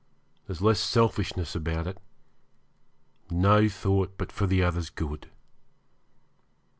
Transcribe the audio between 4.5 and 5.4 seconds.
other's good.